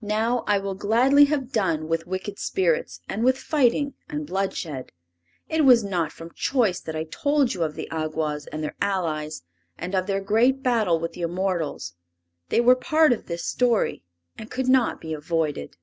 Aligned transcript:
Now 0.00 0.42
I 0.46 0.58
will 0.58 0.74
gladly 0.74 1.26
have 1.26 1.52
done 1.52 1.86
with 1.86 2.06
wicked 2.06 2.38
spirits 2.38 3.02
and 3.10 3.22
with 3.22 3.36
fighting 3.36 3.92
and 4.08 4.26
bloodshed. 4.26 4.90
It 5.50 5.66
was 5.66 5.84
not 5.84 6.12
from 6.12 6.32
choice 6.32 6.80
that 6.80 6.96
I 6.96 7.04
told 7.04 7.54
of 7.54 7.74
the 7.74 7.86
Awgwas 7.92 8.46
and 8.46 8.64
their 8.64 8.74
allies, 8.80 9.42
and 9.76 9.94
of 9.94 10.06
their 10.06 10.22
great 10.22 10.62
battle 10.62 10.98
with 10.98 11.12
the 11.12 11.20
immortals. 11.20 11.92
They 12.48 12.62
were 12.62 12.74
part 12.74 13.12
of 13.12 13.26
this 13.26 13.42
history, 13.42 14.02
and 14.38 14.50
could 14.50 14.70
not 14.70 14.98
be 14.98 15.12
avoided. 15.12 15.76